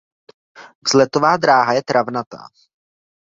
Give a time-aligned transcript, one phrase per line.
[0.81, 2.47] Vzletová dráha je travnatá.